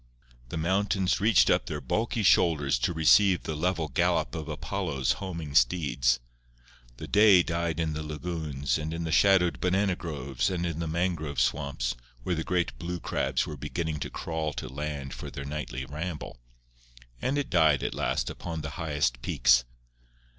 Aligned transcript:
The 0.49 0.57
mountains 0.57 1.21
reached 1.21 1.51
up 1.51 1.67
their 1.67 1.79
bulky 1.79 2.23
shoulders 2.23 2.79
to 2.79 2.91
receive 2.91 3.43
the 3.43 3.53
level 3.55 3.87
gallop 3.87 4.33
of 4.33 4.49
Apollo's 4.49 5.11
homing 5.21 5.53
steeds, 5.53 6.19
the 6.97 7.07
day 7.07 7.43
died 7.43 7.79
in 7.79 7.93
the 7.93 8.01
lagoons 8.01 8.79
and 8.79 8.95
in 8.95 9.03
the 9.03 9.11
shadowed 9.11 9.61
banana 9.61 9.95
groves 9.95 10.49
and 10.49 10.65
in 10.65 10.79
the 10.79 10.87
mangrove 10.87 11.39
swamps, 11.39 11.93
where 12.23 12.33
the 12.33 12.43
great 12.43 12.79
blue 12.79 12.99
crabs 12.99 13.45
were 13.45 13.55
beginning 13.55 13.99
to 13.99 14.09
crawl 14.09 14.53
to 14.53 14.67
land 14.67 15.13
for 15.13 15.29
their 15.29 15.45
nightly 15.45 15.85
ramble. 15.85 16.39
And 17.21 17.37
it 17.37 17.51
died, 17.51 17.83
at 17.83 17.93
last, 17.93 18.27
upon 18.31 18.61
the 18.61 18.71
highest 18.81 19.21
peaks. 19.21 19.65